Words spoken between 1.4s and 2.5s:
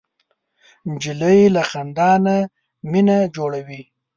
له خندا نه